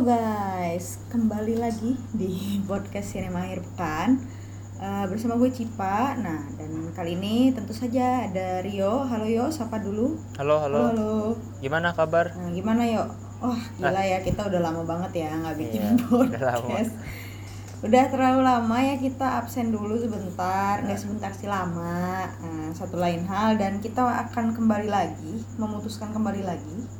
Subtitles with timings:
[0.00, 4.16] Halo guys, kembali lagi di podcast Sinema Akhir Pekan.
[4.80, 6.16] Uh, Bersama gue Cipa.
[6.16, 9.04] Nah, dan kali ini tentu saja ada Rio.
[9.04, 10.16] Halo Yo, sapa dulu?
[10.40, 10.80] Halo, halo.
[10.80, 11.12] Halo, halo.
[11.60, 12.32] Gimana kabar?
[12.32, 13.12] Nah, gimana Yo?
[13.44, 15.92] Wah, gila ya, kita udah lama banget ya nggak bikin Iya,
[16.32, 16.64] udah lama.
[16.64, 16.92] podcast.
[17.84, 22.24] Udah terlalu lama ya kita absen dulu sebentar Nggak sebentar sih lama.
[22.40, 23.60] Nah, Satu lain hal.
[23.60, 26.99] Dan kita akan kembali lagi Memutuskan kembali lagi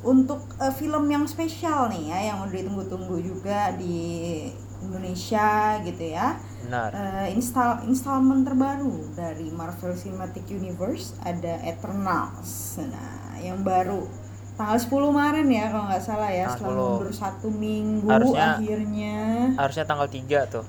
[0.00, 4.46] untuk eh, film yang spesial nih ya yang udah ditunggu-tunggu juga di
[4.80, 5.48] Indonesia
[5.82, 6.90] gitu ya Benar.
[6.92, 14.06] Eh, install installment terbaru dari Marvel Cinematic Universe ada Eternals nah yang baru
[14.54, 16.82] tanggal 10 kemarin ya kalau nggak salah ya Tanggal setelah 10.
[16.90, 19.18] mundur satu minggu Harusnya- akhirnya
[19.54, 20.66] Harusnya tanggal 3 tuh.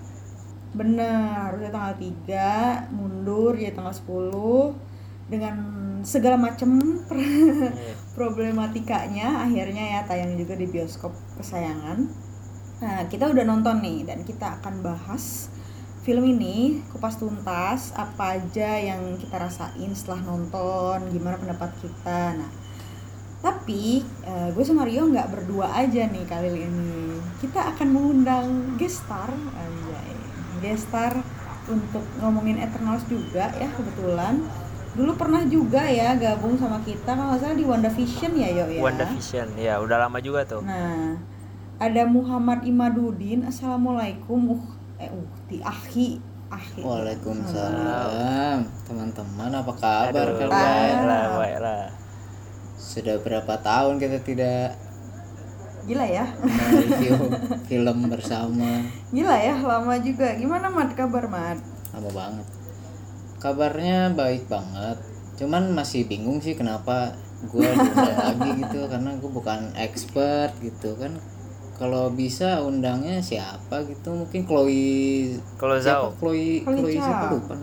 [0.70, 1.10] bener
[1.44, 2.46] harusnya tanggal 3
[2.92, 4.78] mundur ya tanggal 10
[5.28, 5.56] dengan
[6.02, 6.70] segala macam
[7.12, 7.94] Iya.
[8.20, 12.04] Problematikanya akhirnya ya tayang juga di bioskop kesayangan.
[12.84, 15.48] Nah, kita udah nonton nih dan kita akan bahas
[16.04, 22.36] film ini kupas tuntas apa aja yang kita rasain setelah nonton, gimana pendapat kita.
[22.36, 22.52] Nah,
[23.40, 27.24] tapi eh, gue sama Rio nggak berdua aja nih kali ini.
[27.40, 30.12] Kita akan mengundang guest star, anjay.
[30.60, 31.16] Guest star
[31.72, 34.44] untuk ngomongin Eternals juga ya kebetulan.
[35.00, 38.82] Dulu pernah juga ya gabung sama kita kalau nggak salah di WandaVision ya Yo ya.
[38.84, 39.48] WandaVision.
[39.56, 40.60] Ya, udah lama juga tuh.
[40.60, 41.16] Nah,
[41.80, 43.48] ada Muhammad Imaduddin.
[43.48, 44.60] Assalamualaikum.
[44.60, 44.64] Uh,
[45.00, 46.20] eh, uhti akhi.
[46.52, 46.84] Akhi.
[46.84, 50.52] Waalaikumsalam teman-teman apa kabar Aduh, kalian?
[50.52, 51.84] baiklah, baiklah.
[52.76, 54.76] Sudah berapa tahun kita tidak
[55.88, 56.28] Gila ya.
[56.76, 57.16] review
[57.72, 58.84] film bersama?
[59.16, 60.36] Gila ya, lama juga.
[60.36, 61.64] Gimana Mat kabar Mat?
[61.96, 62.59] Lama banget.
[63.40, 65.00] Kabarnya baik banget.
[65.40, 67.16] Cuman masih bingung sih kenapa
[67.48, 71.16] gue diundang lagi gitu karena gue bukan expert gitu kan.
[71.80, 76.20] Kalau bisa undangnya siapa gitu mungkin Chloe Kalau siapa Zhao.
[76.20, 77.36] Chloe Chloe Chloe siapa Zhao.
[77.40, 77.56] lupa.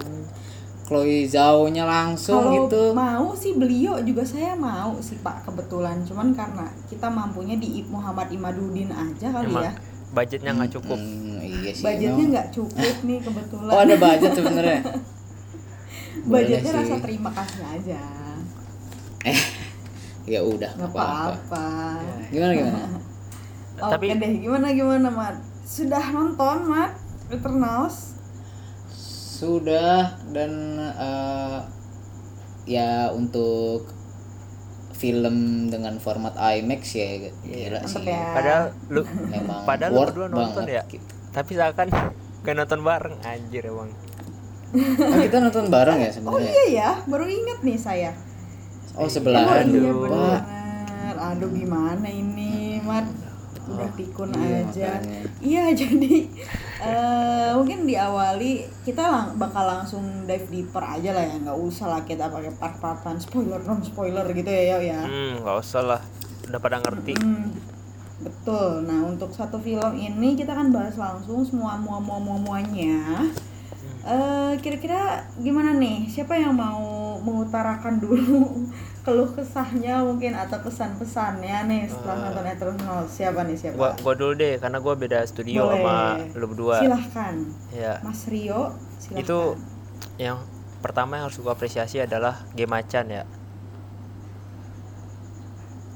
[0.86, 2.82] Chloe Zhao-nya langsung Kalau gitu.
[2.94, 6.00] mau sih beliau juga saya mau sih Pak kebetulan.
[6.00, 9.72] Cuman karena kita mampunya di Muhammad Imaduddin aja kali Emang ya.
[10.14, 10.96] budgetnya nggak cukup.
[10.96, 11.84] Hmm, iya sih.
[11.84, 13.72] Budgetnya nggak cukup nih kebetulan.
[13.74, 14.80] Oh ada budget sebenarnya.
[16.24, 18.02] Budgetnya rasa terima kasih aja.
[20.26, 22.02] Ya udah Nggak apa-apa.
[22.30, 22.82] Gimana gimana?
[23.78, 25.38] Oke Tapi- deh, gimana gimana Mat?
[25.62, 26.98] Sudah nonton Mat?
[27.28, 28.18] Eternals?
[29.38, 30.50] Sudah dan
[30.80, 31.58] eh,
[32.66, 33.86] ya untuk
[34.90, 37.06] film dengan format IMAX ya
[37.44, 38.08] gila mantep sih.
[38.08, 38.26] ya.
[38.32, 40.74] Padahal lu Memang padahal lu worth berdua nonton banget.
[40.74, 40.82] ya.
[41.30, 41.86] Tapi seakan
[42.42, 43.94] gak nonton bareng anjir emang.
[44.74, 46.50] Nah, kita nonton bareng ya Oh sebenarnya.
[46.50, 48.10] iya ya, baru ingat nih saya.
[48.96, 49.92] Oh Oh sebelahan iya.
[49.92, 50.42] Pak.
[51.16, 53.06] Aduh gimana ini, Mat?
[53.66, 54.90] Udah pikun iya, aja.
[54.98, 55.20] makanya.
[55.42, 56.14] Iya, jadi
[56.76, 62.00] eh mungkin diawali kita lang bakal langsung dive deeper aja lah ya, nggak usah lah
[62.04, 65.00] kita pakai part-partan spoiler non spoiler gitu ya, Yo ya.
[65.02, 66.00] Hmm, nggak usah lah.
[66.46, 67.18] Udah pada ngerti.
[67.18, 67.50] Hmm,
[68.22, 68.86] betul.
[68.86, 72.20] Nah untuk satu film ini kita akan bahas langsung semua mua mua
[74.06, 76.06] Eh, kira-kira gimana nih?
[76.06, 78.70] Siapa yang mau mengutarakan dulu
[79.04, 82.98] keluh kesahnya mungkin atau kesan pesannya nih setelah nonton Eternal?
[83.10, 83.74] Siapa nih siapa?
[83.74, 85.82] Gua gua dulu deh karena gua beda studio Boleh.
[85.82, 85.96] sama
[86.38, 86.76] lu berdua.
[86.86, 87.34] Silahkan,
[87.74, 87.98] Ya.
[88.06, 88.78] Mas Rio.
[89.02, 89.26] Silahkan.
[89.26, 89.38] Itu
[90.22, 90.38] yang
[90.78, 93.26] pertama yang harus gua apresiasi adalah game macan ya.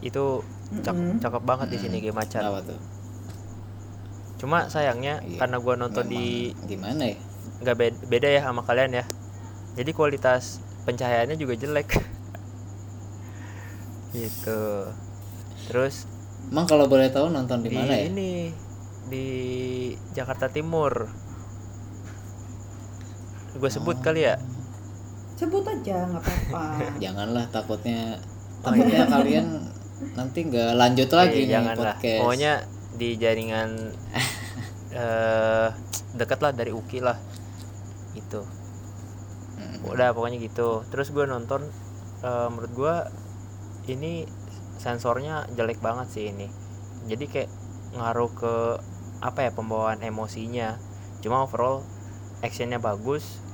[0.02, 0.42] Itu
[0.82, 1.22] cak- Mm-mm.
[1.22, 2.42] cakep banget di sini game macan.
[4.34, 7.29] Cuma sayangnya Iya, karena gua nonton di gimana ya?
[7.60, 9.04] Nggak beda, beda ya sama kalian ya.
[9.72, 11.88] Jadi kualitas pencahayaannya juga jelek.
[14.12, 14.62] gitu.
[15.66, 16.08] Terus
[16.42, 18.08] Emang kalau boleh tahu nonton di mana ya?
[18.08, 18.50] ini
[19.06, 19.26] di
[20.10, 21.06] Jakarta Timur.
[23.52, 24.02] Gue sebut Oh.
[24.02, 24.36] kali ya.
[25.32, 26.62] sebut aja nggak apa-apa.
[27.04, 28.20] Janganlah takutnya
[28.60, 29.46] Oh, takutnya kalian
[30.12, 31.96] nanti nggak lanjut lagi Eh, nih jangan lah.
[31.96, 32.20] podcast.
[32.20, 32.52] Pokoknya
[32.92, 33.70] di jaringan
[34.92, 35.68] eh
[36.12, 37.16] dekat lah dari UKI lah.
[38.16, 38.42] Itu.
[39.60, 39.90] Mm.
[39.90, 40.82] Udah pokoknya gitu.
[40.88, 41.66] Terus gue nonton
[42.24, 42.94] eh, menurut gue
[43.90, 44.24] ini
[44.80, 46.48] sensornya jelek banget sih ini.
[47.04, 47.50] Jadi kayak
[47.96, 48.54] ngaruh ke
[49.20, 50.80] apa ya pembawaan emosinya.
[51.20, 51.84] Cuma overall
[52.40, 53.44] actionnya bagus.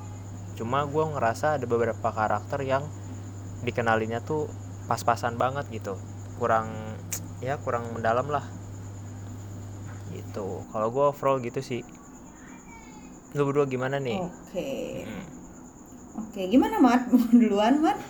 [0.55, 2.87] Cuma gue ngerasa ada beberapa karakter yang
[3.67, 4.47] dikenalinnya tuh
[4.87, 5.99] pas-pasan banget gitu.
[6.39, 6.71] Kurang
[7.43, 8.47] ya kurang mendalam lah.
[10.15, 10.63] Gitu.
[10.71, 11.83] Kalau gue overall gitu sih.
[13.37, 14.17] Lu berdua gimana nih?
[14.19, 15.05] Oke.
[15.05, 15.25] Hmm.
[16.25, 17.07] Oke, gimana Mat?
[17.13, 18.01] Mau duluan Mat?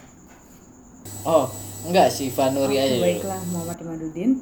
[1.27, 1.51] Oh,
[1.83, 2.97] enggak sih Vanuri Oke, aja.
[3.03, 4.33] baiklah Muhammad Imaduddin.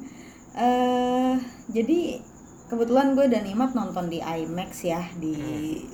[0.55, 1.35] eh
[1.67, 2.23] jadi
[2.71, 5.35] kebetulan gue dan Imat nonton di IMAX ya di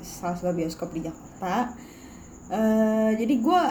[0.06, 1.74] salah satu bioskop di Jakarta.
[2.52, 3.62] Eh jadi gue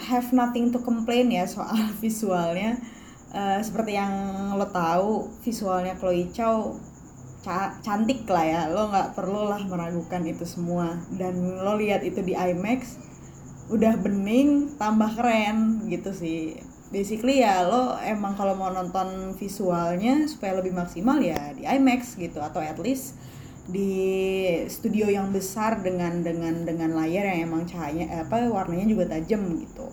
[0.00, 1.74] have nothing to complain ya soal
[2.04, 2.76] visualnya.
[3.30, 4.12] Eh, seperti yang
[4.54, 6.74] lo tahu visualnya Chloe Chow
[7.44, 8.60] ca- cantik lah ya.
[8.70, 11.00] Lo nggak perlu lah meragukan itu semua.
[11.12, 13.00] Dan lo lihat itu di IMAX
[13.70, 16.58] udah bening tambah keren gitu sih.
[16.90, 22.42] Basically ya lo emang kalau mau nonton visualnya supaya lebih maksimal ya di IMAX gitu.
[22.42, 23.16] Atau at least
[23.70, 23.92] di
[24.66, 29.46] studio yang besar dengan dengan dengan layar yang emang cahayanya eh, apa warnanya juga tajam
[29.62, 29.86] gitu.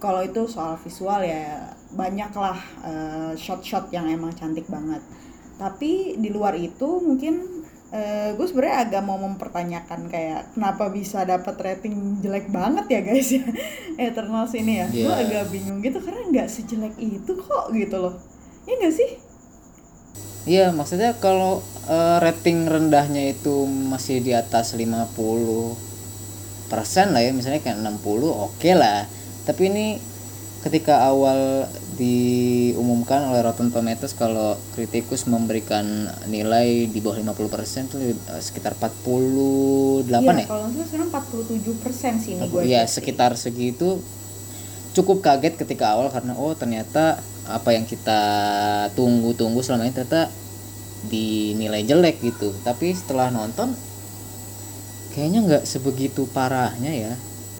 [0.00, 5.04] Kalau itu soal visual ya banyaklah eh, shot-shot yang emang cantik banget
[5.54, 11.54] tapi di luar itu mungkin eh, gue sebenarnya agak mau mempertanyakan kayak kenapa bisa dapat
[11.56, 13.44] rating jelek banget ya guys ya
[14.10, 15.22] Eternals ini ya gue Iya.
[15.22, 18.14] agak bingung gitu karena nggak sejelek itu kok gitu loh
[18.64, 19.10] ya nggak sih
[20.44, 25.72] Iya, maksudnya kalau eh, rating rendahnya itu masih di atas 50
[26.68, 29.08] persen lah ya, misalnya kayak 60, oke lah.
[29.48, 29.86] Tapi ini
[30.60, 37.96] ketika awal diumumkan oleh Rotten Tomatoes kalau kritikus memberikan nilai di bawah 50 persen itu
[38.12, 40.46] eh, sekitar 48 Iya, ya?
[40.46, 44.02] kalau nggak sekarang 47 persen sih ini gue Iya, sekitar segitu
[44.94, 48.20] cukup kaget ketika awal karena oh ternyata apa yang kita
[48.94, 50.30] tunggu-tunggu selama ini ternyata
[51.10, 52.54] dinilai jelek gitu.
[52.64, 53.74] Tapi setelah nonton
[55.12, 57.12] kayaknya nggak sebegitu parahnya ya.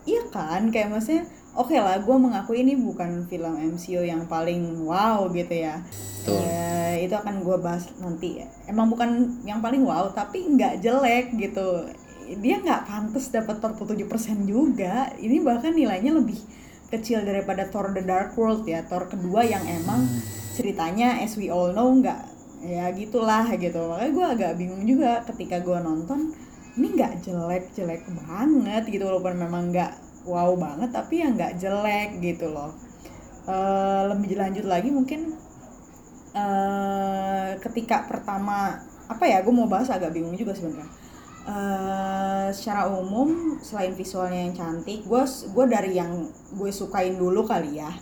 [0.04, 5.30] Iya kan, kayak maksudnya oke lah, gue mengakui ini bukan film MCU yang paling wow
[5.30, 5.80] gitu ya.
[5.80, 6.42] Betul.
[6.42, 8.46] Eh, itu akan gue bahas nanti ya.
[8.66, 11.86] Emang bukan yang paling wow, tapi nggak jelek gitu.
[12.40, 15.12] Dia nggak pantas dapat 47% juga.
[15.16, 16.38] Ini bahkan nilainya lebih
[16.90, 18.82] kecil daripada Thor The Dark World ya.
[18.86, 20.06] Thor kedua yang emang
[20.54, 22.30] ceritanya as we all know nggak
[22.64, 23.78] ya gitulah gitu.
[23.78, 26.32] Makanya gue agak bingung juga ketika gue nonton
[26.74, 32.50] ini nggak jelek-jelek banget gitu walaupun memang nggak wow banget tapi ya nggak jelek gitu
[32.50, 32.73] loh.
[33.44, 35.37] Eh, lebih lanjut lagi mungkin
[36.35, 38.75] eh ketika pertama
[39.06, 40.88] apa ya gue mau bahas agak bingung juga sebenarnya.
[41.44, 46.26] Eh secara umum selain visualnya yang cantik gue gue dari yang
[46.56, 47.93] gue sukain dulu kali ya.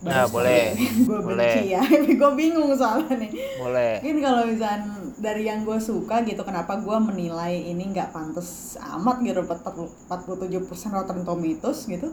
[0.00, 0.72] Nah, boleh.
[1.08, 1.36] gue Boleh.
[1.36, 1.82] benci ya.
[2.20, 3.30] Gue bingung soalnya nih.
[3.60, 4.00] Boleh.
[4.00, 9.20] Mungkin kalau misalnya dari yang gue suka gitu kenapa gue menilai ini nggak pantas amat
[9.20, 12.08] gitu 47% Rotten Tomatoes gitu.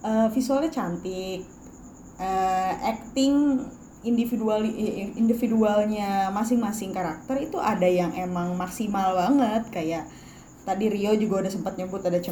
[0.00, 1.42] Eh, visualnya cantik.
[2.20, 3.60] Eh, acting
[4.00, 4.64] individual
[5.18, 9.62] individualnya masing-masing karakter itu ada yang emang maksimal banget.
[9.68, 10.04] Kayak
[10.64, 12.22] tadi Rio juga udah sempat nyebut ada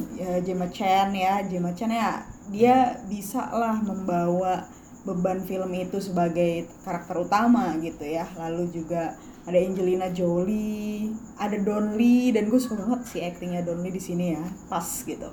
[0.40, 1.42] Gemma Chan ya.
[1.44, 4.64] Gemma Chan ya dia bisa lah membawa
[5.04, 8.24] beban film itu sebagai karakter utama gitu ya.
[8.36, 9.16] Lalu juga
[9.48, 14.02] ada Angelina Jolie ada Don Lee dan gue suka banget sih aktingnya Don Lee di
[14.02, 15.28] sini ya pas gitu.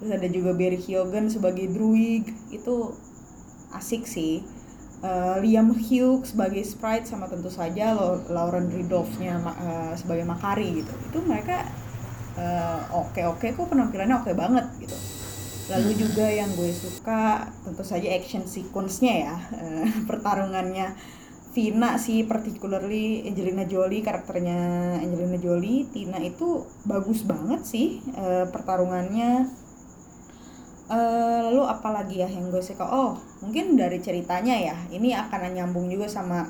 [0.00, 2.74] Terus ada juga Barry Keoghan sebagai Druig itu
[3.74, 4.42] asik sih.
[5.04, 7.92] Eh, Liam Hughes sebagai Sprite sama tentu saja
[8.32, 10.92] Lauren Ridolfnya ma- eh, sebagai Makari gitu.
[11.12, 11.68] Itu mereka
[12.38, 14.96] eh, oke-oke kok penampilannya oke banget gitu.
[15.72, 20.96] Lalu juga yang gue suka tentu saja action sequence-nya ya eh, pertarungannya
[21.54, 24.58] Vina sih particularly Angelina Jolie karakternya
[24.98, 29.62] Angelina Jolie Tina itu bagus banget sih eh, pertarungannya
[30.84, 35.88] Eh, lalu apalagi ya yang gue suka oh mungkin dari ceritanya ya ini akan nyambung
[35.88, 36.44] juga sama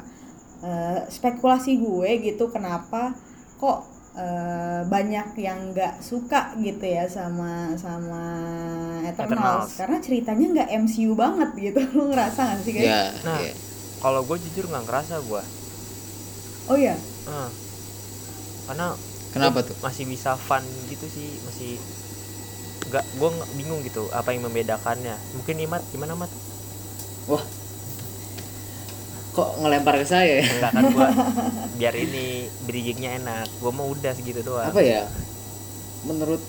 [0.59, 3.15] eh, spekulasi gue gitu kenapa
[3.63, 3.87] kok
[4.19, 8.27] eh, banyak yang nggak suka gitu ya sama sama
[9.07, 9.71] Eternals, Eternals.
[9.79, 12.91] karena ceritanya nggak MCU banget gitu lu ngerasa gak sih guys?
[12.91, 13.39] Ya, Nah.
[13.39, 13.55] ya.
[14.05, 15.43] Kalau gue jujur nggak ngerasa gue
[16.65, 17.51] Oh ya, Eh.
[18.65, 18.97] karena
[19.33, 19.77] Kenapa gua tuh?
[19.81, 21.77] masih bisa fun gitu sih masih
[22.85, 26.29] nggak gue bingung gitu apa yang membedakannya mungkin Imat gimana Mat
[27.27, 27.41] Wah.
[29.35, 30.45] Kok ngelempar ke saya ya?
[30.47, 31.09] enggak kan gue
[31.81, 32.27] biar ini
[32.63, 35.09] bridgingnya enak gue mau udah segitu doang apa ya
[36.05, 36.41] menurut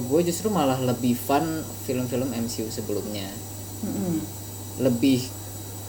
[0.00, 1.44] gue justru malah lebih fun
[1.82, 3.26] film-film MCU sebelumnya
[3.82, 4.20] Mm-mm.
[4.78, 5.26] lebih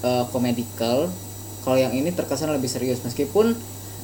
[0.03, 1.10] eh, komedikal
[1.62, 3.53] kalau yang ini terkesan lebih serius meskipun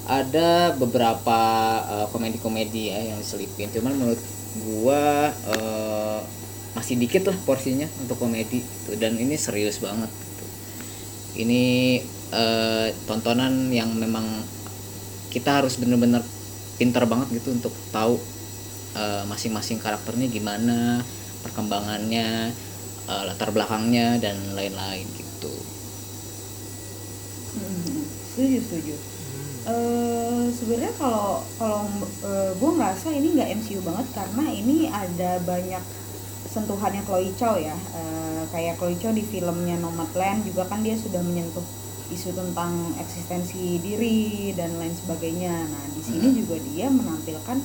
[0.08, 1.39] ada beberapa
[1.84, 4.22] eh, komedi-komedi ya yang diselipin cuman menurut
[4.63, 6.20] gua eh,
[6.77, 9.01] masih dikit lah porsinya untuk komedi gitu.
[9.01, 10.46] dan ini serius banget gitu.
[11.44, 12.00] ini
[12.32, 14.25] eh, tontonan yang memang
[15.34, 16.22] kita harus bener-bener
[16.77, 18.22] pintar banget gitu untuk tahu
[18.96, 21.01] eh, masing-masing karakternya gimana
[21.42, 22.54] perkembangannya
[23.10, 25.76] eh, latar belakangnya dan lain-lain gitu
[28.34, 28.96] Setuju setuju.
[29.68, 31.84] Eh sebenarnya kalau kalau
[32.56, 35.84] gue ngerasa ini nggak MCU banget karena ini ada banyak
[36.48, 37.76] sentuhannya Chloe Chow ya.
[37.76, 41.64] Eh, kayak Chloe Chow di filmnya Nomadland juga kan dia sudah menyentuh
[42.08, 45.54] isu tentang eksistensi diri dan lain sebagainya.
[45.68, 47.58] Nah di sini juga dia menampilkan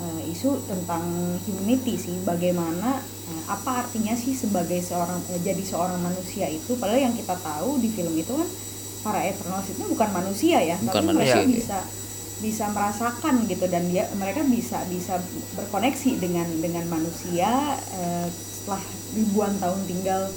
[0.00, 1.04] eh, isu tentang
[1.44, 6.74] humanity sih bagaimana eh, apa artinya sih sebagai seorang eh, jadi seorang manusia itu.
[6.80, 8.48] Padahal yang kita tahu di film itu kan
[9.04, 11.52] para Eternals itu bukan manusia ya Bukan tapi mereka manusia.
[11.60, 11.78] bisa
[12.42, 15.20] bisa merasakan gitu dan dia mereka bisa bisa
[15.54, 18.82] berkoneksi dengan dengan manusia eh, setelah
[19.14, 20.32] ribuan tahun tinggal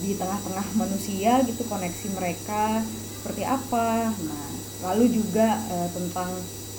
[0.00, 2.80] di tengah-tengah manusia gitu koneksi mereka
[3.20, 4.46] seperti apa nah
[4.90, 6.30] lalu juga eh, tentang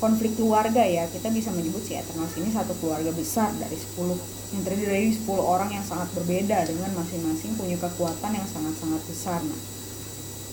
[0.01, 3.95] konflik keluarga ya kita bisa menyebut si Eternals ini satu keluarga besar dari 10
[4.51, 9.39] yang terdiri dari 10 orang yang sangat berbeda dengan masing-masing punya kekuatan yang sangat-sangat besar
[9.47, 9.59] nah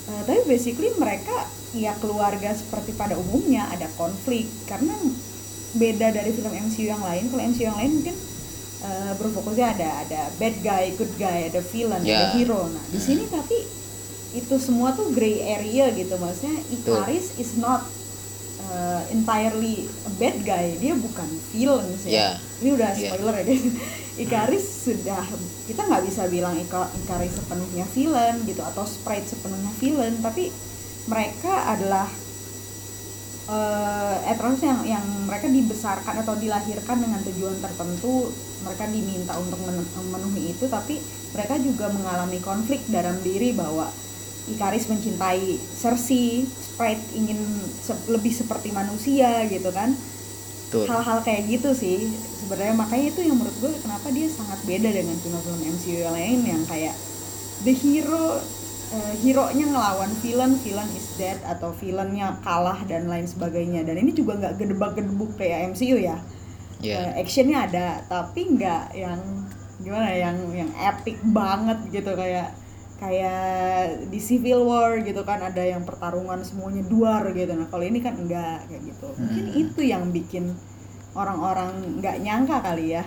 [0.07, 1.35] Eh, tapi basically mereka
[1.73, 4.49] ya keluarga seperti pada umumnya ada konflik.
[4.65, 4.97] Karena
[5.73, 7.29] beda dari film MCU yang lain.
[7.29, 8.17] Kalau MCU yang lain mungkin
[8.81, 12.33] eh, berfokusnya ada ada bad guy good guy ada villain ada Ya.
[12.33, 12.67] hero.
[12.67, 13.55] Nah di sini tapi
[14.31, 16.15] itu semua tuh gray area gitu.
[16.15, 16.59] Maksudnya.
[16.71, 17.83] Ikaris is not
[18.71, 22.39] uh, entirely a bad guy dia bukan villain sih Ya.
[22.63, 23.11] ini udah Ya.
[23.13, 23.65] spoiler ya guys
[24.21, 25.25] Ikaris sudah
[25.65, 30.53] kita nggak bisa bilang Ika, Ikaris sepenuhnya villain gitu atau Sprite sepenuhnya villain tapi
[31.09, 32.05] mereka adalah
[33.49, 34.17] uh,
[34.61, 38.29] yang yang mereka dibesarkan atau dilahirkan dengan tujuan tertentu
[38.61, 41.01] mereka diminta untuk men- memenuhi itu tapi
[41.33, 43.89] mereka juga mengalami konflik dalam diri bahwa
[44.49, 47.41] Ikaris mencintai Cersei Sprite ingin
[47.79, 49.93] se- lebih seperti manusia gitu kan.
[50.87, 52.09] Hal-hal kayak gitu sih
[52.41, 52.75] sebenarnya.
[52.75, 56.63] Makanya itu yang menurut gue kenapa dia sangat beda dengan film-film MCU yang lain yang
[56.65, 56.95] kayak
[57.61, 58.39] the hero
[58.91, 63.83] eh, hero-nya ngelawan villain villain is dead atau villainnya kalah dan lain sebagainya.
[63.83, 66.19] Dan ini juga nggak gedebak-gedebuk kayak MCU ya.
[66.81, 67.13] Ya.
[67.13, 69.21] Eh, actionnya ada tapi nggak yang
[69.81, 72.57] gimana ya, yang yang epic banget gitu kayak
[73.01, 73.41] kayak
[74.07, 77.49] di Civil War gitu kan ada yang pertarungan semuanya duar gitu.
[77.51, 79.09] Nah kalau ini kan enggak kayak gitu.
[79.17, 79.63] Mungkin Hmm.
[79.65, 80.53] itu yang bikin
[81.11, 83.05] orang-orang nggak nyangka kali ya.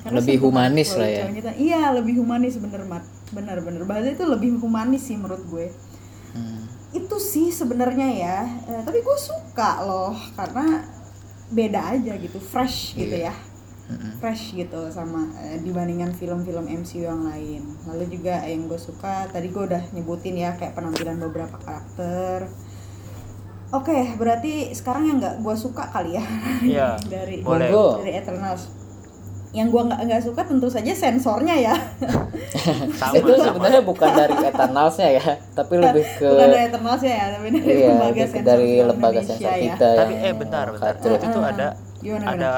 [0.00, 1.24] Karena Lebih humanis lah ya.
[1.26, 3.02] Kita- iya lebih humanis bener mat.
[3.30, 3.82] Bener bener.
[3.82, 5.68] Bahasa itu lebih humanis sih menurut gue.
[6.34, 6.66] Hmm.
[6.90, 8.38] itu sih sebenarnya ya.
[8.66, 10.82] Eh, tapi gue suka loh karena
[11.50, 13.30] beda aja gitu fresh gitu Iya.
[13.30, 13.34] ya
[13.84, 14.16] Mm-mm.
[14.16, 19.52] fresh gitu sama eh, dibandingkan film-film MCU yang lain lalu juga yang gue suka tadi
[19.52, 22.48] gue udah nyebutin ya kayak penampilan beberapa karakter
[23.76, 26.24] oke berarti sekarang yang nggak gue suka kali ya
[26.64, 27.68] Iya, dari boleh.
[28.00, 28.72] Dari Eternals
[29.54, 31.74] yang gue nggak nggak suka tentu saja sensornya ya
[32.98, 35.24] sama itu sebenarnya bukan dari Eternalsnya ya
[35.54, 39.30] tapi lebih ke bukan dari Eternalsnya ya tapi dari iya lembaga sensor dari lembaga Indonesia
[39.38, 39.62] sensor ya.
[39.62, 41.10] kita tapi yang eh bentar bentar mengatur.
[41.14, 41.68] itu, itu ada
[42.02, 42.52] Gimana, ada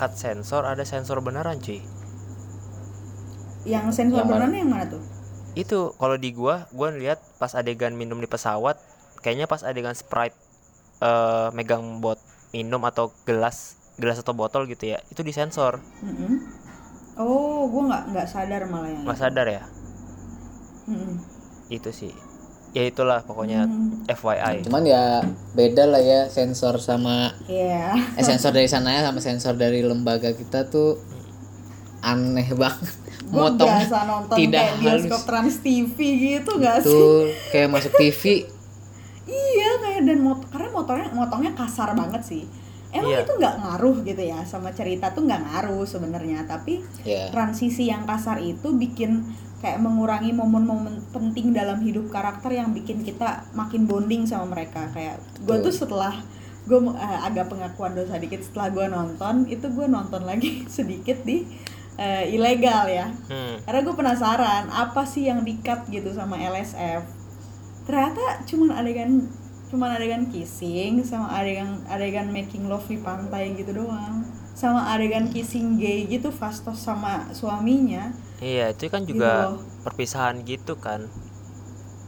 [0.00, 1.80] cut sensor ada sensor beneran cuy
[3.64, 4.32] yang sensor Yang mana?
[4.44, 5.02] beneran yang mana tuh
[5.54, 8.76] itu kalau di gua gua lihat pas adegan minum di pesawat
[9.22, 10.34] kayaknya pas adegan sprite
[11.00, 12.18] eh megang bot
[12.54, 16.42] minum atau gelas gelas atau botol gitu ya itu disensor Mm-mm.
[17.18, 19.22] oh gue nggak nggak sadar malah yang nggak itu.
[19.22, 19.62] sadar ya
[20.90, 21.14] Mm-mm.
[21.70, 22.12] itu sih
[22.74, 24.02] ya itulah pokoknya Hmm.
[24.04, 27.94] FYI cuman ya beda lah ya sensor sama Iya.
[28.18, 30.98] eh, sensor dari sana ya sama sensor dari lembaga kita tuh
[32.00, 32.92] aneh banget
[33.24, 35.24] Gue motong biasa nonton tidak kayak bioskop halus.
[35.24, 36.86] Trans TV gitu gak sih?
[36.86, 37.16] tuh
[37.48, 38.22] kayak masuk TV
[39.24, 42.44] Iya kayak dan mot karena motornya motongnya kasar banget sih.
[42.92, 43.24] Emang Iya.
[43.24, 48.04] itu nggak ngaruh gitu ya sama cerita tuh nggak ngaruh sebenarnya tapi ya transisi yang
[48.04, 49.24] kasar itu bikin
[49.64, 54.92] kayak mengurangi momen-momen penting dalam hidup karakter yang bikin kita makin bonding sama mereka.
[54.92, 56.20] Kayak gue tuh setelah
[56.64, 61.44] gue agak pengakuan dosa dikit setelah gue nonton itu gue nonton lagi sedikit di
[62.00, 63.12] eh, ilegal ya.
[63.28, 63.60] Hmm.
[63.68, 67.04] karena gue penasaran apa sih yang dikat gitu sama LSF
[67.84, 69.28] ternyata cuman adegan
[69.68, 74.23] cuman adegan kissing sama adegan adegan making love di pantai gitu doang
[74.54, 78.14] sama adegan kissing gay gitu Fastos sama suaminya.
[78.38, 79.62] Iya itu kan Gitu juga loh.
[79.82, 81.10] perpisahan gitu kan.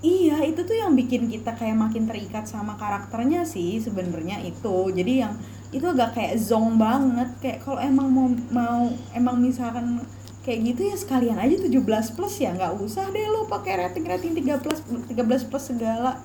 [0.04, 4.92] Iya itu tuh yang bikin kita kayak makin terikat sama karakternya sih sebenarnya itu.
[4.94, 5.34] Jadi yang
[5.74, 7.28] itu agak kayak zong banget.
[7.42, 10.04] Kayak kalau emang mau mau emang misalkan
[10.46, 12.54] kayak gitu ya sekalian aja 17 plus ya.
[12.54, 16.22] Nggak usah deh lo pakai rating rating 13 13 plus segala.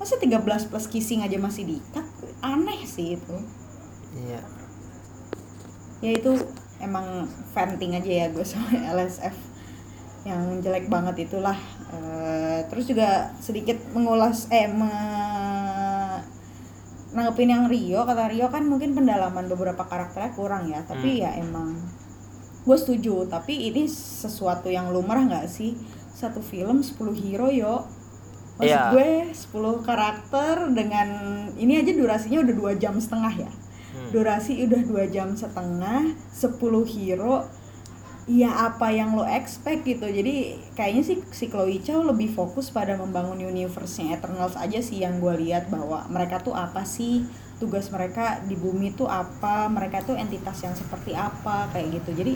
[0.00, 2.06] Masa 13 plus kissing aja masih diikat
[2.42, 3.36] aneh sih itu.
[4.16, 4.40] Iya
[6.00, 6.32] ya itu
[6.78, 9.36] emang venting aja ya gue sama LSF
[10.20, 11.56] yang jelek banget itulah.
[11.90, 16.20] Eh, terus juga sedikit mengulas eh me-
[17.10, 18.04] nanggepin yang Rio.
[18.04, 20.84] Kata Rio kan mungkin pendalaman beberapa karakternya kurang ya.
[20.84, 21.22] Tapi Hmm.
[21.24, 21.68] ya emang
[22.62, 23.24] gue setuju.
[23.26, 25.72] Tapi ini sesuatu yang lumrah nggak sih?
[26.12, 27.88] Satu film 10 hero yo.
[28.56, 28.92] Maksud Iya.
[28.92, 31.08] gue 10 karakter dengan
[31.56, 33.50] ini aja durasinya udah dua jam setengah ya
[33.90, 34.14] Hmm.
[34.14, 37.42] durasi udah dua jam setengah 10 hero
[38.30, 40.06] ya apa yang lo expect gitu.
[40.06, 45.18] Jadi kayaknya sih si Chloe Chow lebih fokus pada membangun universe-nya Eternals aja sih yang
[45.18, 47.26] gue lihat bahwa mereka tuh apa sih
[47.58, 52.22] tugas mereka di bumi tuh apa mereka tuh entitas yang seperti apa kayak gitu.
[52.22, 52.34] Jadi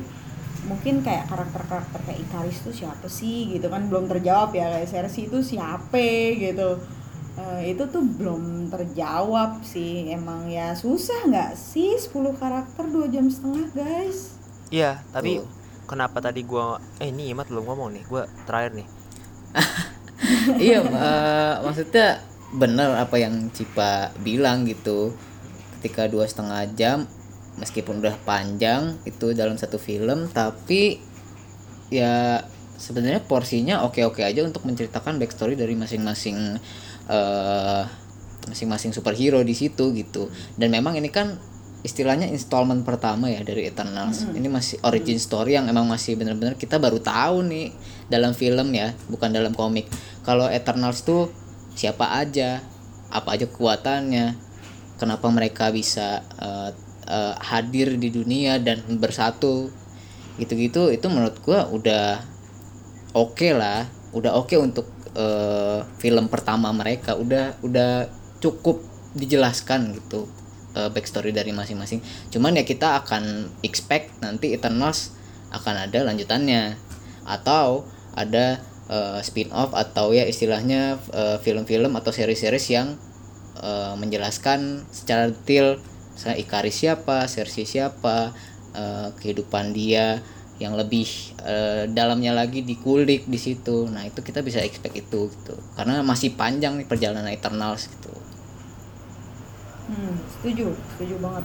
[0.64, 5.28] mungkin kayak karakter-karakter kayak Ikaris tuh siapa sih gitu kan belum terjawab ya kayak Cersei
[5.28, 6.80] itu siapa gitu
[7.34, 13.26] Eh, itu tuh belum terjawab sih emang ya susah nggak sih 10 karakter dua jam
[13.26, 14.38] setengah guys
[14.74, 15.46] Iya, tapi Tuh.
[15.86, 18.04] kenapa tadi gua eh ini Imat belum ngomong nih.
[18.10, 18.88] Gua terakhir nih.
[20.66, 22.18] iya eh, maksudnya
[22.54, 25.14] bener apa yang Cipa bilang gitu
[25.78, 27.06] ketika dua setengah jam
[27.58, 30.98] meskipun udah panjang itu dalam satu film tapi
[31.90, 32.42] ya
[32.78, 36.58] sebenarnya porsinya oke-oke aja untuk menceritakan backstory dari masing-masing
[37.08, 37.84] eh
[38.49, 40.28] masing-masing superhero di situ gitu.
[40.56, 41.40] Dan memang ini kan
[41.84, 44.25] istilahnya installment pertama ya dari Eternals.
[44.32, 47.76] Ini masih origin story yang emang masih bener-bener kita baru tahu nih
[48.08, 49.88] dalam film ya bukan dalam komik.
[50.25, 51.28] Kalau Eternals tuh
[51.76, 52.64] siapa aja
[53.12, 54.34] apa aja kekuatannya
[54.96, 56.70] kenapa mereka bisa eh,
[57.04, 59.68] eh, hadir di dunia dan bersatu.
[60.40, 62.25] Gitu-gitu itu menurut gua udah
[63.12, 63.84] oke lah.
[64.14, 68.11] Udah oke untuk eh, film pertama mereka udah udah
[68.42, 68.83] cukup
[69.14, 70.26] dijelaskan gitu
[70.75, 72.02] eh, backstory dari masing-masing.
[72.28, 75.14] Cuman ya kita akan expect nanti Eternals
[75.54, 76.76] akan ada lanjutannya.
[77.25, 82.99] Atau ada eh, spin-off atau ya istilahnya eh, film-film atau seri-series yang
[83.62, 85.81] eh, menjelaskan secara detail
[86.14, 88.31] saya Ikaris siapa, Cersei siapa,
[88.74, 90.22] eh, kehidupan dia
[90.64, 91.07] yang lebih
[91.53, 93.77] eh, dalamnya lagi dikulik di situ.
[93.94, 95.55] Nah, itu kita bisa expect itu gitu.
[95.77, 98.12] Karena masih panjang nih perjalanan Eternals gitu.
[99.88, 101.44] hmm setuju setuju banget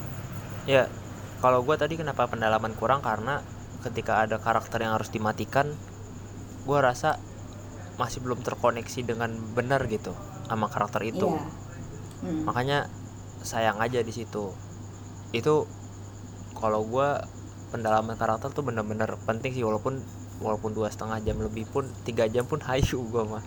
[0.69, 0.83] Ya,
[1.41, 3.41] kalau gua tadi kenapa pendalaman kurang karena
[3.81, 5.67] ketika ada karakter yang harus dimatikan,
[6.67, 7.17] gua rasa
[8.01, 10.13] masih belum terkoneksi dengan benar gitu
[10.49, 11.29] sama karakter itu.
[11.35, 11.43] iya
[12.19, 12.43] Hmm.
[12.47, 12.91] Makanya
[13.43, 14.51] sayang aja di situ.
[15.31, 15.71] Itu
[16.57, 17.23] kalau gua
[17.69, 20.01] pendalaman karakter tuh bener-bener penting sih walaupun
[20.39, 23.43] walaupun dua setengah jam lebih pun tiga jam pun hayu gua mah.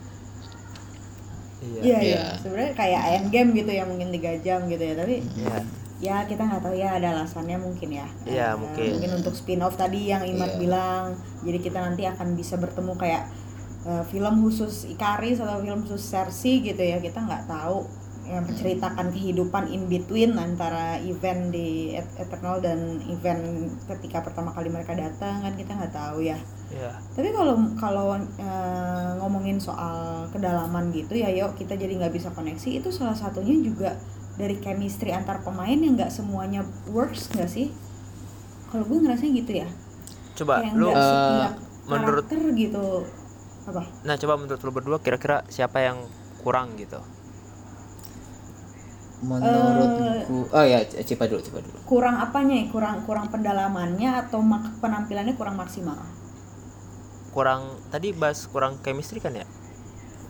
[1.63, 1.81] Iya.
[1.81, 1.99] Iya, iya.
[2.03, 2.25] Iya.
[2.43, 4.95] Sebenarnya kayak endgame gitu ya, mungkin tiga jam gitu ya.
[4.99, 5.57] Tapi Iya.
[6.03, 8.07] ya kita nggak tahu ya ada alasannya mungkin ya.
[8.27, 8.89] Iya, Eh, mungkin.
[8.99, 10.59] Mungkin untuk spin-off tadi yang Imat Iya.
[10.59, 11.05] bilang.
[11.47, 13.23] Jadi kita nanti akan bisa bertemu kayak
[13.83, 16.99] eh, film khusus Ikaris atau film khusus Cersei gitu ya.
[16.99, 17.87] Kita nggak tahu
[18.40, 23.42] menceritakan kehidupan in between antara event di Et- Eternal dan event
[23.87, 26.40] ketika pertama kali mereka datang kan kita nggak tahu ya.
[26.71, 26.97] Iya.
[27.12, 32.81] Tapi kalau kalau eh, ngomongin soal kedalaman gitu ya, yuk kita jadi nggak bisa koneksi
[32.81, 34.01] itu salah satunya juga
[34.33, 37.68] dari chemistry antar pemain yang nggak semuanya works nggak sih?
[38.71, 39.68] Kalau gue ngerasanya gitu ya.
[40.33, 41.49] Coba Kayak lu Eh,
[41.85, 42.87] menurut- gitu
[43.62, 43.83] apa?
[44.03, 45.99] nah coba menurut lu berdua kira-kira siapa yang
[46.40, 46.99] kurang gitu?
[49.23, 51.79] Menurutku oh ya Cipa dulu, Cipa dulu.
[51.85, 52.67] Kurang apanya ya?
[52.69, 55.95] Kurang kurang pendalamannya atau mak- penampilannya kurang maksimal?
[57.31, 59.47] Kurang tadi bahas kurang chemistry kan ya?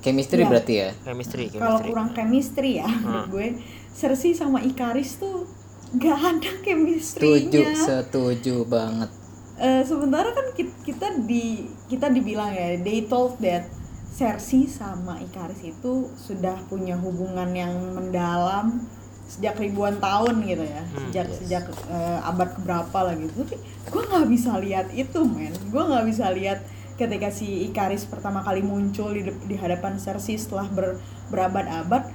[0.00, 0.48] Chemistry Iya.
[0.48, 0.88] berarti ya.
[1.00, 1.88] Chemistry, Kalau chemistry.
[1.88, 3.02] kurang chemistry ya, Hmm.
[3.02, 3.46] menurut gue
[3.92, 5.46] Cersei sama Ikaris tuh
[5.92, 7.74] nggak ada Setuju, chemistry-nya.
[7.76, 9.10] setuju banget.
[9.54, 11.44] Eh, sementara kan ki- kita di
[11.86, 13.68] kita dibilang ya they told that
[14.12, 18.84] Cersei sama Ikaris itu sudah punya hubungan yang mendalam
[19.24, 20.84] sejak ribuan tahun gitu ya.
[20.84, 21.36] Hmm, sejak yes.
[21.40, 23.32] sejak eh, abad keberapa lah gitu.
[23.40, 23.56] Tapi
[23.88, 25.56] gue nggak bisa lihat itu men.
[25.72, 26.60] Gue nggak bisa lihat
[27.00, 31.00] ketika si Ikaris pertama kali muncul di, di hadapan Cersei setelah ber,
[31.32, 32.12] berabad-abad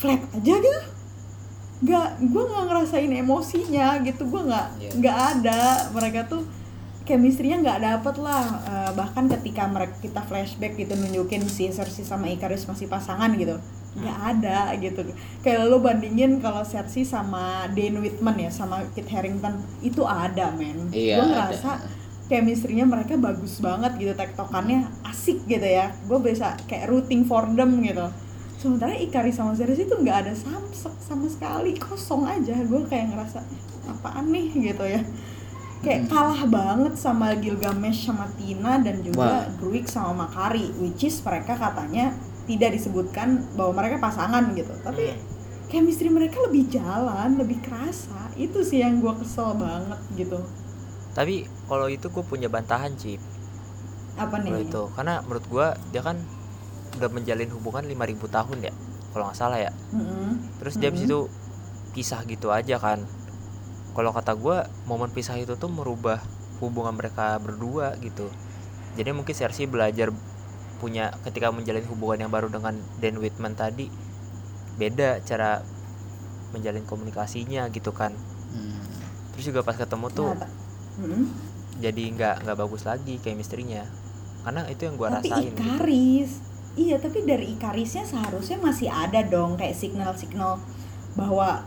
[0.00, 0.80] flat aja gitu.
[1.84, 4.24] Nggak gue nggak ngerasain emosinya gitu.
[4.24, 5.92] Gue nggak nggak ada.
[5.92, 6.48] Mereka tuh
[7.02, 12.28] chemistry-nya nggak dapet lah Eh, bahkan ketika mereka kita flashback gitu nunjukin si Cersei sama
[12.28, 13.56] Ikaris masih pasangan gitu
[13.92, 15.04] nggak ada gitu.
[15.44, 20.88] Kayak lo bandingin kalau Cersei sama Dane Whitman ya sama Kit Harington itu ada men.
[20.88, 21.70] Iya, gue ngerasa
[22.32, 25.92] chemistry-nya mereka bagus banget gitu tektokannya asik gitu ya.
[26.08, 28.08] Gue bisa kayak rooting for them gitu.
[28.56, 32.56] Sementara Ikari sama Cersei itu nggak ada samsek sama sekali kosong aja.
[32.64, 33.44] Gue kayak ngerasa
[33.92, 35.04] apaan nih gitu ya
[35.82, 39.50] kayak kalah banget sama Gilgamesh sama Tina dan juga.
[39.58, 45.20] Druid sama Makari which is mereka katanya tidak disebutkan bahwa mereka pasangan gitu tapi Hmm.
[45.68, 50.42] chemistry mereka lebih jalan lebih kerasa itu sih yang gue kesel banget gitu
[51.12, 53.22] tapi kalau itu gue punya bantahan Cip
[54.14, 56.18] apa nih itu karena menurut gue dia kan
[56.92, 57.96] udah menjalin hubungan 5000
[58.28, 58.72] tahun ya
[59.10, 60.30] kalau nggak salah ya Mm-mm.
[60.58, 61.08] terus dia habis Mhm.
[61.08, 61.18] itu
[61.92, 63.06] pisah gitu aja kan
[63.92, 66.20] kalau kata gue momen pisah itu tuh merubah
[66.60, 68.28] hubungan mereka berdua gitu
[68.96, 70.12] jadi mungkin Cersei belajar
[70.78, 73.86] punya ketika menjalin hubungan yang baru dengan Dan Whitman tadi
[74.74, 75.62] beda cara
[76.50, 78.12] menjalin komunikasinya gitu kan
[78.52, 78.84] Hmm.
[79.32, 80.36] terus juga pas ketemu tuh
[81.00, 81.24] Mm-mm.
[81.80, 83.88] jadi nggak nggak bagus lagi kayak misterinya
[84.44, 85.56] karena itu yang gua tapi rasain gitu.
[85.56, 86.30] Ikaris
[86.76, 90.60] iya tapi dari Ikarisnya seharusnya masih ada dong kayak signal-signal
[91.16, 91.64] bahwa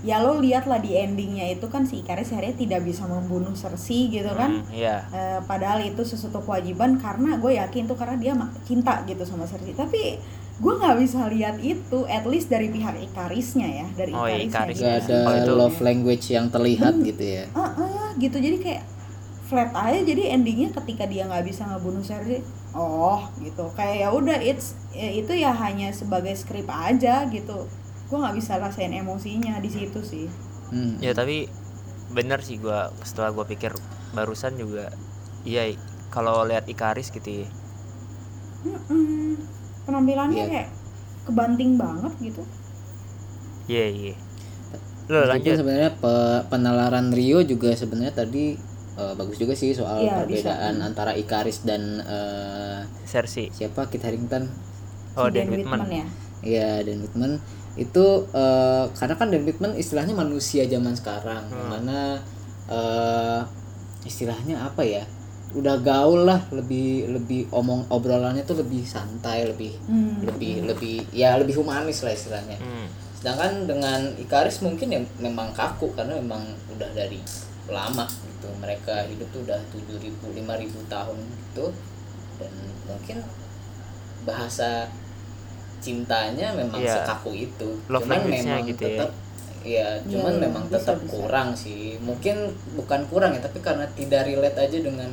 [0.00, 4.30] ya lo lihatlah di endingnya itu kan si Ikaris akhirnya tidak bisa membunuh Cersei gitu
[4.30, 8.54] kan Hmm, iya Eh, padahal itu sesuatu kewajiban karena gue yakin tuh karena dia ma-
[8.62, 10.22] cinta gitu sama Cersei tapi
[10.56, 14.92] gue nggak bisa lihat itu at least dari pihak Ikarisnya ya dari Oh, iya, Ikarisnya
[14.96, 15.04] Ikaris.
[15.04, 15.14] gitu.
[15.20, 17.04] Gak ada itu- love language yang terlihat Hmm.
[17.04, 17.44] gitu ya.
[17.52, 18.82] Ah, ah, gitu jadi kayak
[19.44, 24.36] flat aja jadi endingnya ketika dia nggak bisa ngebunuh Cersei oh gitu kayak ya udah
[24.38, 27.64] it's ya itu ya hanya sebagai skrip aja gitu
[28.08, 30.26] gue nggak bisa rasain emosinya di situ sih
[30.68, 31.00] Hmm.
[31.00, 31.48] ya tapi
[32.08, 33.72] bener sih gua setelah gua pikir
[34.10, 34.92] barusan juga
[35.42, 35.64] iya
[36.08, 37.48] kalau lihat Ikaris gitu ya
[38.60, 39.38] Mm-mm.
[39.84, 40.46] penampilannya Iya.
[40.46, 40.68] kayak
[41.24, 42.42] kebanting banget gitu
[43.64, 44.14] iya iya
[45.08, 48.56] lo Meskipun lanjut sebenarnya pe- penalaran Rio juga sebenarnya tadi
[48.94, 50.52] eh, bagus juga sih soal Iya, bisa.
[50.52, 54.52] perbedaan antara Ikaris dan eh, Cersei siapa Kit Harington.
[55.14, 56.04] oh Dan Whitman ya
[56.38, 57.40] Iya, Dan Whitman
[57.78, 61.68] itu eh, karena kan Dan Whitman istilahnya manusia zaman sekarang, Hmm.
[61.70, 62.18] mana
[62.66, 63.40] eh,
[64.04, 65.06] istilahnya apa ya?
[65.48, 70.20] Udah gaul lah, lebih lebih omong obrolannya tuh lebih santai, lebih Hmm.
[70.20, 72.58] lebih lebih ya lebih humanis lah istilahnya.
[72.58, 72.84] Hmm,
[73.16, 77.18] Sedangkan dengan Ikaris mungkin ya memang kaku karena memang udah dari
[77.66, 78.46] lama gitu.
[78.60, 81.66] Mereka hidup tuh udah 7000 5000 tahun gitu
[82.38, 82.52] dan
[82.86, 83.18] mungkin
[84.22, 84.86] bahasa
[85.78, 86.94] cintanya memang Iya.
[86.98, 87.68] sekaku itu.
[87.86, 88.90] Love cuman memang gitu ya.
[88.98, 89.10] tetap
[89.60, 91.10] ya cuman iya, memang bisa, tetap bisa.
[91.10, 91.98] kurang sih.
[91.98, 92.36] Mungkin
[92.74, 95.10] bukan kurang ya, tapi karena tidak relate aja dengan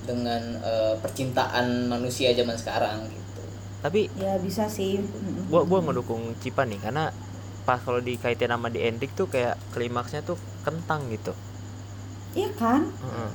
[0.00, 3.42] dengan eh, percintaan manusia zaman sekarang gitu.
[3.78, 4.98] tapi ya bisa sih
[5.46, 7.14] gua gua ngedukung Cipa nih karena
[7.62, 11.30] pas kalau dikaitin sama di ending tuh kayak klimaksnya tuh kentang gitu
[12.34, 13.30] iya kan Heeh.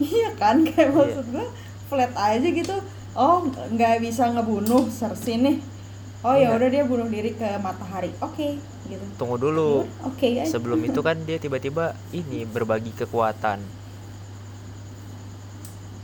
[0.00, 0.96] iya kan kayak Iya.
[0.96, 1.46] maksud gue
[1.88, 2.76] flat aja gitu
[3.14, 5.56] oh nggak bisa ngebunuh Cersei nih?
[6.26, 6.58] Oh ya Iya.
[6.58, 8.10] udah dia bunuh diri ke matahari.
[8.18, 8.58] Oke
[8.90, 9.04] gitu.
[9.14, 9.86] Tunggu dulu.
[10.02, 13.62] Oke guys sebelum itu kan dia tiba-tiba ini berbagi kekuatan.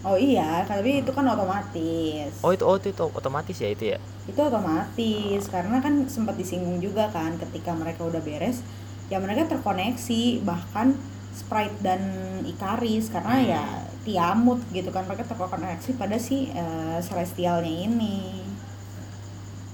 [0.04, 2.30] Oh iya tapi itu kan otomatis.
[2.44, 3.98] Oh itu oh itu, itu otomatis ya itu ya?
[4.28, 8.60] Itu otomatis karena kan sempat disinggung juga kan ketika mereka udah beres
[9.08, 10.96] ya mereka terkoneksi bahkan
[11.34, 12.00] Sprite dan
[12.42, 13.48] Ikaris karena Hmm.
[13.48, 13.64] ya
[14.00, 18.44] Tiamut gitu kan mereka terkoneksi pada si eh, Celestialnya ini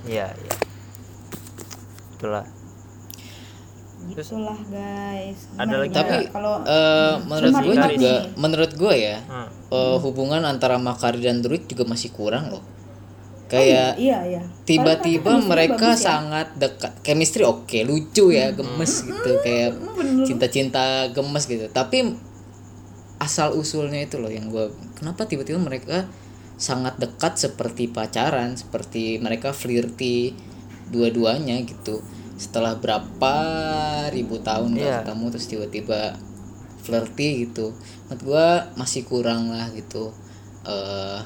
[0.02, 0.56] iya iya
[2.12, 2.46] itulah
[4.08, 8.32] gitulah guys Ada lagi Tapi kalau eh, menurut gue juga nih.
[8.34, 9.48] menurut gue ya Hmm.
[9.68, 12.64] eh, hubungan antara Makari dan Druid juga masih kurang loh.
[13.50, 15.98] Oh iya, Kayak iya iya tiba-tiba mereka ya.
[15.98, 16.94] sangat dekat.
[17.00, 20.24] Chemistry oke, lucu ya, gemes gitu kayak Hmm, bener.
[20.24, 21.66] cinta-cinta gemes gitu.
[21.68, 22.14] Tapi
[23.18, 26.06] asal usulnya itu loh yang gue kenapa tiba-tiba mereka
[26.56, 30.32] sangat dekat seperti pacaran, seperti mereka flirty
[30.88, 32.00] dua-duanya gitu.
[32.36, 33.34] Setelah berapa
[34.08, 34.98] ribu tahun nggak Iya.
[35.02, 36.00] ketemu terus tiba-tiba
[36.80, 37.74] flirty gitu.
[38.06, 40.14] Menurut gue masih kurang lah gitu.
[40.62, 41.20] eh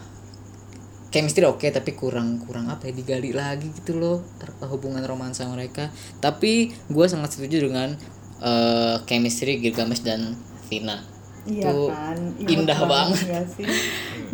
[1.14, 4.26] chemistry oke tapi kurang kurang apa ya digali lagi gitu loh
[4.66, 5.94] hubungan romansa mereka.
[6.18, 7.94] Tapi gue sangat setuju dengan
[8.42, 10.34] eh, chemistry Gilgamesh dan
[10.66, 10.98] Vina.
[11.46, 13.20] Iya itu kan indah banget.
[13.30, 13.66] nggak sih.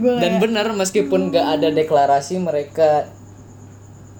[0.01, 3.13] Gua dan benar meskipun gak ada deklarasi mereka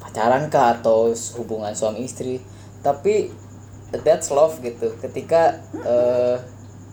[0.05, 2.45] pacaran kah atau hubungan suami istri
[2.85, 3.33] tapi
[4.05, 4.93] that's love gitu.
[5.01, 6.37] Ketika eh,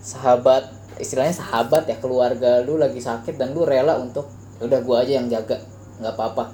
[0.00, 5.02] sahabat istilahnya sahabat ya keluarga lu lagi sakit dan lu rela untuk "Ya udah gua
[5.02, 5.56] aja yang jaga
[5.98, 6.44] nggak apa-apa.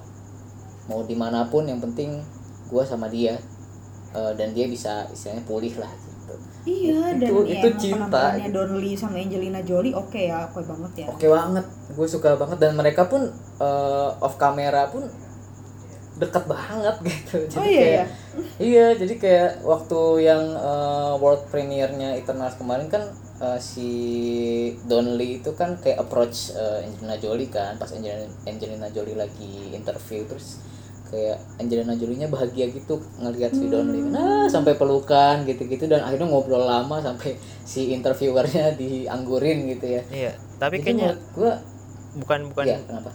[0.87, 2.21] Mau di mana pun yang penting
[2.69, 3.37] gua sama dia.
[4.11, 6.35] Eh, dan dia bisa istilahnya pulih lah gitu.
[6.65, 8.55] Iya dan Itu- ya, itu emang cinta, gitu.
[8.55, 11.07] Don Lee sama Angelina Jolie oke ya oke banget ya.
[11.11, 12.59] Oke banget gue suka banget.
[12.59, 13.27] Dan mereka pun
[13.59, 15.03] eh, off kamera pun
[16.15, 17.37] deket banget gitu.
[17.51, 18.07] Jadi Oh, iya, kayak
[18.63, 18.87] iya.
[18.95, 23.03] Jadi kayak waktu yang eh, world premiere-nya Eternals kemarin kan
[23.45, 23.91] eh, si
[24.89, 27.77] Don Lee itu kan kayak approach eh, Angelina Jolie kan.
[27.77, 30.65] Pas Angelina, Angelina Jolie lagi interview terus
[31.13, 36.65] kayak Angelina Jolie-nya bahagia gitu ngelihat si Donly nah sampai pelukan gitu-gitu dan akhirnya ngobrol
[36.65, 40.03] lama sampai si interviewernya dianggurin gitu ya.
[40.11, 41.61] Iya tapi Jadi kayaknya gua
[42.19, 43.11] bukan bukan ya kenapa?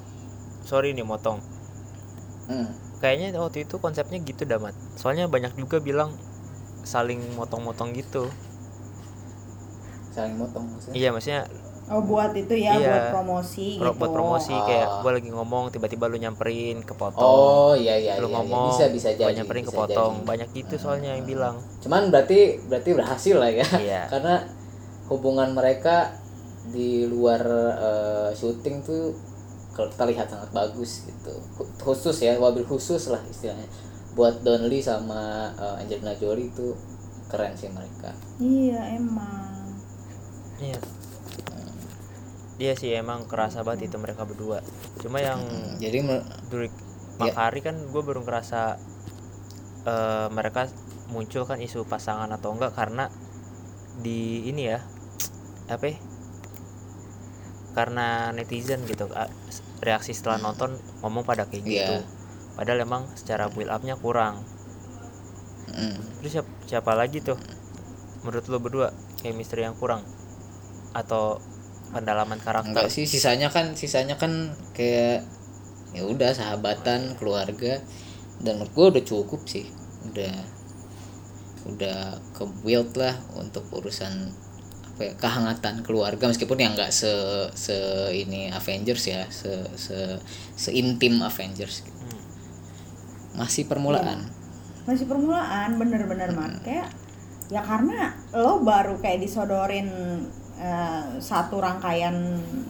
[0.64, 1.42] Sorry nih motong.
[2.50, 2.66] Hmm.
[2.98, 6.18] kayaknya waktu itu konsepnya gitu damat soalnya banyak juga bilang
[6.82, 8.26] saling motong-motong gitu
[10.10, 11.44] saling motong maksudnya iya maksudnya
[11.90, 12.86] Oh buat itu ya Iya.
[12.86, 13.98] buat promosi pro- gitu.
[13.98, 14.62] buat promosi Oh.
[14.62, 18.36] kayak gue lagi ngomong tiba-tiba lu nyamperin kepotong oh iya iya lu iya, iya.
[18.38, 20.28] ngomong bisa bisa gua jadi nyamperin bisa kepotong jadi.
[20.28, 24.38] banyak gitu soalnya yang bilang cuman berarti berarti berhasil lah ya iya karena
[25.08, 26.14] hubungan mereka
[26.70, 27.42] di luar
[27.74, 29.18] eh, syuting tuh
[29.74, 33.66] kalau kita lihat sangat bagus gitu Hu- khusus ya wabil khusus lah istilahnya
[34.14, 36.78] buat Donly sama eh, Angelina Jolie itu
[37.26, 39.49] keren sih mereka Iya emang.
[40.62, 40.80] Iya.
[42.60, 44.60] Iya sih emang kerasa banget itu mereka berdua.
[45.00, 45.40] Cuma yang
[45.80, 46.04] jadi
[46.52, 46.76] Durik
[47.20, 47.36] Iya.
[47.36, 48.80] Makari kan gue baru ngerasa
[49.84, 50.72] eh, mereka
[51.12, 53.12] muncul kan isu pasangan atau enggak karena
[54.00, 54.80] di ini ya
[55.68, 55.98] apa ya?
[57.70, 59.08] karena netizen gitu
[59.80, 61.96] reaksi setelah nonton ngomong pada kayak gitu.
[62.00, 62.04] Iya.
[62.58, 64.44] padahal emang secara build upnya kurang.
[65.72, 67.40] Mm, terus siapa, siapa lagi tuh?
[68.28, 68.88] Menurut lo berdua
[69.24, 70.04] chemistry yang kurang
[70.94, 71.42] atau
[71.90, 72.70] pendalaman karakter?
[72.70, 75.26] Enggak sih sisanya kan sisanya kan kayak
[75.94, 77.82] ya udah sahabatan keluarga.
[78.40, 79.68] Dan menurut gue udah cukup sih.
[80.08, 80.34] Udah
[81.68, 84.32] udah ke build lah untuk urusan
[85.00, 86.28] apa ya, kehangatan keluarga.
[86.28, 87.12] Meskipun yang nggak se
[87.56, 87.78] se
[88.12, 90.20] ini Avengers ya se se
[90.56, 91.96] seintim Avengers gitu.
[91.96, 92.20] Hmm.
[93.40, 94.28] masih permulaan.
[94.84, 96.60] Masih permulaan bener-bener mat.
[96.64, 96.92] Kayak
[97.48, 99.88] ya karena lo baru kayak disodorin
[100.60, 102.14] eh, satu rangkaian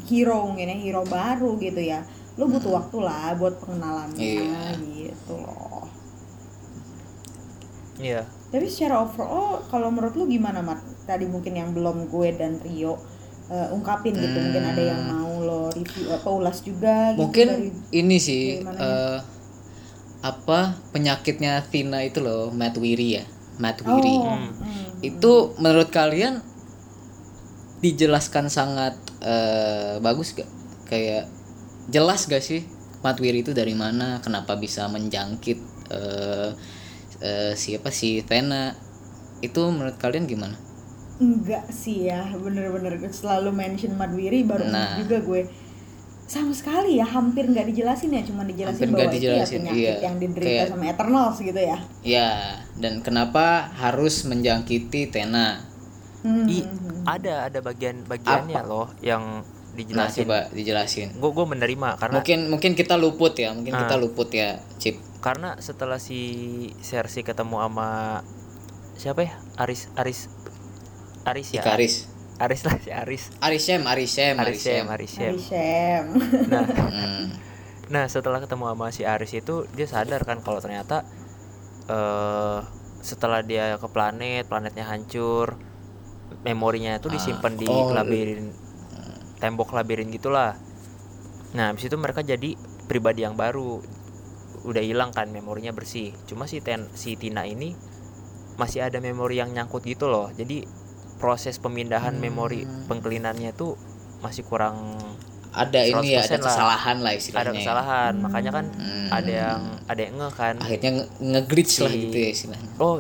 [0.06, 2.06] hero gini hero baru gitu ya.
[2.36, 4.78] Lo butuh waktu lah buat pengenalannya Iya.
[4.80, 5.90] gitu loh.
[8.00, 8.24] Iya.
[8.50, 10.80] Tapi secara overall kalau menurut lu gimana mat?
[11.04, 12.96] Tadi mungkin yang belum gue dan Rio
[13.50, 14.38] eh, ungkapin gitu.
[14.40, 19.18] Mungkin ada yang mau lo review apa ulas juga gitu mungkin dari ini sih eh,
[20.20, 20.60] apa
[20.92, 23.24] penyakitnya Tina itu loh Matt Weary ya
[23.58, 24.16] Matt Weary.
[24.16, 24.52] Oh, Hmm.
[24.52, 24.88] hmm.
[25.02, 26.44] itu menurut kalian
[27.80, 30.48] dijelaskan sangat eh, bagus gak
[30.86, 31.28] kayak
[31.88, 32.64] jelas gak sih
[33.00, 36.52] Matt Weary itu dari mana kenapa bisa menjangkit eh,
[37.20, 38.76] eh, siapa si Tena?
[39.40, 40.60] Itu menurut kalian gimana?
[41.20, 45.00] Enggak sih ya bener-bener selalu mention Madwiri baru Nah.
[45.00, 45.48] juga gue.
[46.28, 49.60] Sama sekali ya hampir nggak dijelasin ya cuma dijelasin Hampir bahwa nggak itu ya dijelasin,
[49.64, 49.96] penyakit iya.
[50.04, 51.78] yang diderita Kayak- sama Eternals gitu ya.
[52.04, 52.30] Ya
[52.76, 53.46] dan kenapa
[53.80, 55.64] harus menjangkiti Tena
[56.20, 56.68] Hmm, I,
[57.08, 61.08] ada ada bagian bagiannya loh yang nah dijelasin coba dijelasin.
[61.16, 64.02] Gue gue menerima karena mungkin mungkin kita luput ya mungkin kita Ah.
[64.02, 65.00] luput ya Cip.
[65.20, 66.20] Karena setelah si
[66.80, 68.20] Cersei ketemu sama
[69.00, 69.34] siapa ya?
[69.56, 70.28] Aris Aris
[71.24, 71.64] Aris ya?
[71.64, 71.96] Ikaris
[72.40, 72.62] Aris.
[72.68, 73.24] Lah si Aris.
[73.40, 76.04] Arishem Arishem Arishem Arishem Arishem Arishem.
[76.52, 76.66] nah.
[76.68, 77.26] Hmm.
[77.94, 81.08] nah setelah ketemu sama si Aris itu dia sadar kan kalau ternyata
[81.88, 82.60] eh
[83.00, 85.56] setelah dia ke planet planetnya hancur
[86.42, 88.50] memorinya itu disimpan di oh, labirin
[89.38, 90.56] tembok labirin gitulah.
[91.50, 93.80] Nah habis itu mereka jadi pribadi yang baru.
[94.62, 96.12] Udah hilang kan memorinya bersih.
[96.26, 97.72] Cuma si ten si Tina ini
[98.56, 100.28] masih ada memori yang nyangkut gitu loh.
[100.30, 100.68] Jadi
[101.16, 102.86] proses pemindahan memori Hmm.
[102.86, 103.80] pengkelinannya tuh
[104.20, 105.00] masih kurang
[105.50, 106.44] ada ini ya 100% ada lah.
[106.46, 107.42] kesalahan lah istilahnya.
[107.42, 107.58] Ada ya.
[107.58, 108.14] kesalahan.
[108.20, 109.08] Makanya kan Hmm.
[109.10, 110.56] ada yang ada yang ngeh kan.
[110.58, 112.70] Akhirnya nge- nge-glitch lah Si- gitu ya istilahnya.
[112.78, 112.96] Oh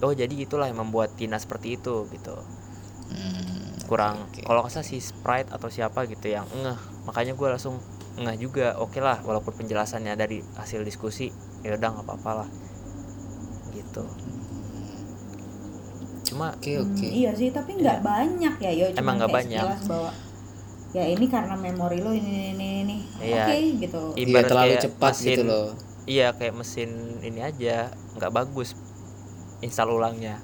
[0.00, 2.36] oh jadi itulah yang membuat Tina seperti itu gitu.
[3.08, 4.42] Hmm, kurang oke.
[4.42, 6.76] kalau nggak salah si Sprite atau siapa gitu yang ngeh.
[7.04, 7.80] Makanya gue langsung
[8.16, 8.76] ngeh juga.
[8.76, 12.48] Oke lah walaupun penjelasannya dari hasil diskusi ya udah nggak apa-apa lah.
[13.70, 14.04] Gitu.
[16.24, 17.06] Cuma oke Hmm, oke.
[17.08, 18.86] iya sih tapi nggak banyak ya yo.
[18.92, 19.62] Cuma Emang nggak banyak.
[19.88, 20.10] bahwa
[20.90, 22.96] ya ini karena memori lo ini ini ini, ini.
[23.24, 23.44] Iya.
[23.46, 24.00] oke gitu.
[24.14, 25.68] Iya ibarat terlalu cepat mesin- gitu loh.
[26.04, 27.76] iya kayak mesin ini aja
[28.14, 28.72] nggak bagus
[29.60, 30.36] install ulangnya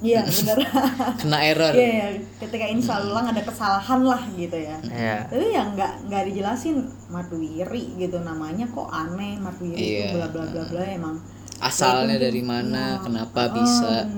[0.00, 0.56] iya bener
[1.20, 2.06] kena error Iya, iya.
[2.38, 6.76] ketika ini selalu ulang ada kesalahan lah gitu ya ya tapi yang nggak nggak dijelasin
[7.06, 10.00] Madwiri gitu namanya kok aneh Madwiri Iya.
[10.06, 11.16] itu bla bla bla bla emang
[11.58, 13.02] asalnya Ya, dari mana ya.
[13.02, 14.08] kenapa Oh, bisa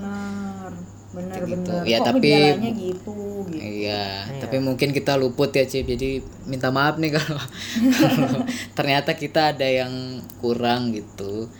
[1.12, 1.60] bener Kayak gitu.
[1.68, 3.14] bener Ya, kok tapi- gitu gitu
[3.52, 3.60] Iya,
[4.24, 4.40] Iya.
[4.40, 5.84] tapi mungkin kita luput ya Cip.
[5.84, 7.36] Jadi minta maaf nih kalau
[8.78, 9.92] ternyata kita ada yang
[10.38, 11.50] kurang gitu.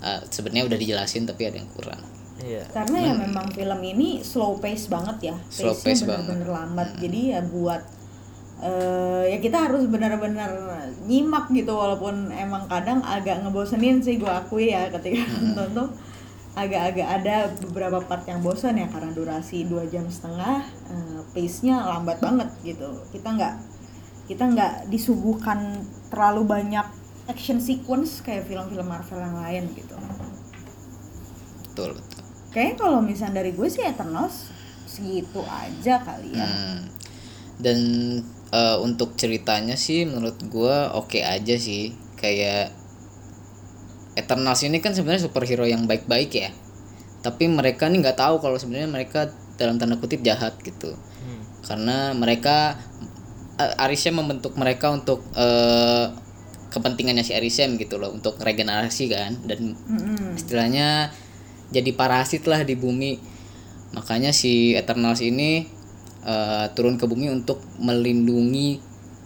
[0.00, 2.00] Ah, Sebenarnya udah dijelasin tapi ada yang kurang.
[2.40, 2.64] iya.
[2.72, 5.36] Karena ya memang film ini slow pace banget ya.
[5.52, 6.88] Slow pace-nya pace bener-bener lambat.
[6.96, 7.82] Jadi ya buat
[8.60, 10.52] eh, ya kita harus benar-benar
[11.04, 15.90] nyimak gitu walaupun emang kadang agak ngebosenin sih gue akui ya ketika nonton tuh.
[16.50, 22.24] Agak-agak ada beberapa part yang bosan ya karena durasi dua jam setengah eh, pace-nya lambat
[22.24, 22.88] banget gitu.
[23.12, 23.54] Kita nggak
[24.26, 26.86] kita nggak disuguhkan terlalu banyak
[27.30, 29.94] action sequence kayak film-film Marvel yang lain gitu.
[31.70, 32.22] Betul betul.
[32.50, 34.50] Kayaknya kalau misalnya dari gue sih Eternals
[34.90, 36.44] segitu aja kali ya.
[36.44, 36.82] Hmm.
[37.60, 37.78] dan
[38.50, 41.94] eh, untuk ceritanya sih menurut gua oke aja sih.
[42.18, 42.74] Kayak
[44.18, 46.50] Eternals ini kan sebenarnya superhero yang baik-baik ya.
[47.22, 50.96] Tapi mereka nih nggak tahu kalau sebenarnya mereka dalam tanda kutip jahat gitu.
[51.20, 51.44] Hmm.
[51.60, 52.80] karena mereka
[53.60, 56.08] eh, Arishem membentuk mereka untuk eh,
[56.70, 59.36] kepentingannya si Arishem gitu loh untuk regenerasi kan.
[59.42, 60.38] Dan Mm-mm.
[60.38, 61.10] istilahnya
[61.70, 63.18] jadi parasit lah di bumi.
[63.90, 65.66] Makanya si Eternals ini
[66.22, 68.78] eh, turun ke bumi untuk melindungi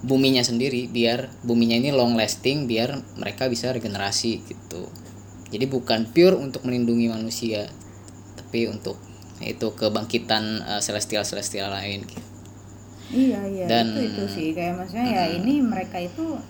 [0.05, 4.89] buminya sendiri biar buminya ini long lasting biar mereka bisa regenerasi gitu.
[5.49, 7.69] Jadi bukan pure untuk melindungi manusia
[8.37, 8.97] tapi untuk
[9.45, 12.29] itu kebangkitan eh, celestial celestial lain gitu.
[13.15, 14.49] Iya iya Dan- itu itu sih.
[14.57, 16.41] Kayak maksudnya ya ini mereka itu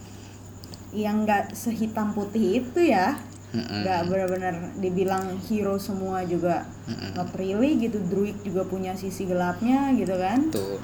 [0.94, 3.18] yang nggak sehitam putih itu ya.
[3.54, 6.66] Nggak benar-benar dibilang hero semua juga.
[7.12, 10.50] Not really gitu druid juga punya sisi gelapnya gitu kan.
[10.50, 10.78] Tuh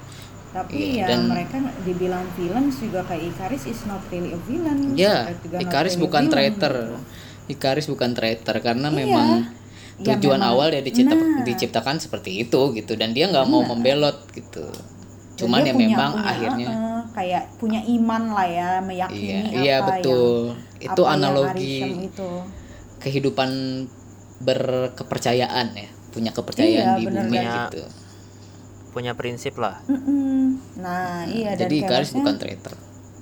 [0.51, 4.99] tapi Iya, ya dan- mereka dibilang villains juga kayak Ikaris is not really a villain.
[4.99, 6.73] Ya not Ikaris really bukan villain, traitor.
[6.75, 6.97] Gitu.
[7.49, 8.97] Ikaris bukan traitor karena Iya.
[8.97, 9.27] memang
[9.95, 11.43] Ya, tujuan memang- awal dia dicipta- nah.
[11.43, 14.67] diciptakan seperti itu gitu dan dia nggak mau membelot gitu.
[15.37, 16.90] Cuman ya memang punya, akhirnya uh-uh,
[17.21, 20.33] kayak punya iman lah ya meyakini iya apa iya yang- betul
[20.81, 22.29] itu apa yang analogi Arishem itu
[22.97, 23.49] kehidupan
[24.41, 27.53] berkepercayaan ya punya kepercayaan Iya, di bener bumi kan?
[27.69, 27.83] gitu
[28.91, 30.59] punya prinsip lah Mm-mm.
[30.75, 32.73] Nah, iya jadi maksudnya, bukan traitor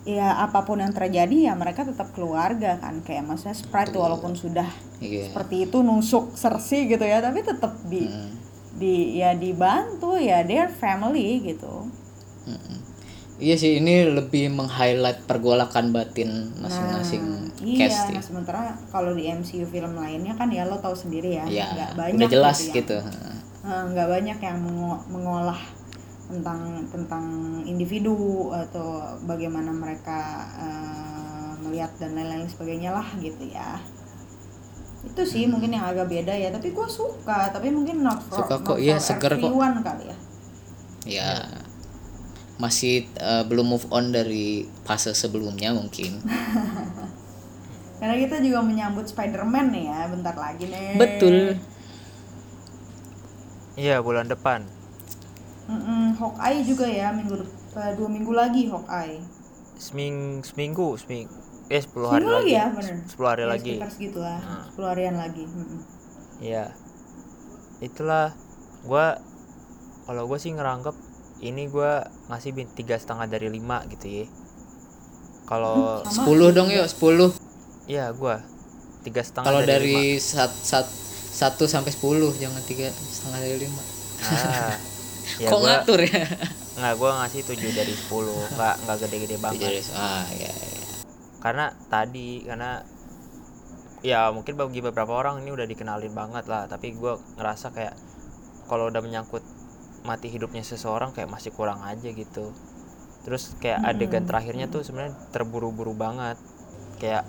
[0.01, 4.01] ya apa pun yang terjadi ya mereka tetap keluarga kan kayak maksudnya Sprite Betul.
[4.01, 4.65] walaupun sudah
[4.97, 8.31] iya seperti itu nusuk Cersei gitu ya, tapi tetap di Mm.
[8.75, 11.85] di ya dibantu ya their family gitu.
[12.47, 12.77] Mm-mm.
[13.39, 18.21] Iya sih ini lebih meng-highlight pergolakan batin masing-masing Nah, iya, cast nah ya.
[18.21, 18.59] sementara
[18.91, 22.29] kalau di MCU film lainnya kan ya lo tahu sendiri ya, Iya, nggak banyak udah
[22.29, 22.99] jelas gitu.
[22.99, 25.59] Eh, nggak banyak yang mengo- mengolah
[26.27, 27.25] tentang tentang
[27.63, 28.13] individu
[28.51, 28.87] atau
[29.23, 30.19] bagaimana mereka
[30.59, 33.79] eh, melihat dan lain-lain sebagainya lah gitu ya
[34.99, 35.55] itu sih Hmm.
[35.55, 38.77] mungkin yang agak beda ya tapi gue suka tapi mungkin not for, Suka not kok,
[38.77, 39.47] iya, for seger kok.
[39.81, 40.17] kali ya
[41.07, 41.31] Ya
[42.59, 46.19] masih eh, belum move on dari fase sebelumnya mungkin.
[47.99, 51.59] karena kita juga menyambut Spider-Man nih ya bentar lagi nih Betul.
[53.75, 54.63] iya bulan depan
[55.67, 59.19] Mm-mm, Hawkeye juga ya minggu dep- eh, dua minggu lagi Hawkeye
[59.75, 61.27] seming seminggu seming
[61.67, 62.95] eh 10 hari Seminggu lagi, lagi ya, bener.
[63.03, 64.65] 10 hari Ya, lagi sekitar segitulah Nah.
[64.73, 65.43] 10 harian lagi.
[66.39, 66.65] Iya.
[67.77, 68.31] Itulah
[68.81, 69.19] gua
[70.03, 70.95] kalau gue sih ngerangkep
[71.39, 74.25] ini gua ngasih bin tiga setengah dari lima gitu ya.
[75.49, 76.29] Kalau Sama.
[76.29, 77.33] 10 dong yuk 10.
[77.89, 78.37] iya gua
[79.01, 83.65] tiga setengah Kalau dari, dari sat, sat, 1 sampai 10 jangan tiga setengah dari 5.
[83.65, 83.81] lima.
[84.29, 84.75] ah,
[85.41, 86.25] ya Kok gua ngatur ya?
[86.79, 90.85] nggak gua ngasih 7 dari 10 nggak nggak gede-gede banget Jadi, ah ya, ya.
[91.41, 92.71] karena tadi karena
[93.99, 97.97] ya mungkin bagi beberapa orang ini udah dikenalin banget lah tapi gua ngerasa kayak
[98.69, 99.41] kalau udah menyangkut
[100.05, 102.51] mati hidupnya seseorang kayak masih kurang aja gitu.
[103.23, 106.39] Terus kayak adegan terakhirnya tuh sebenarnya terburu-buru banget.
[106.99, 107.27] Kayak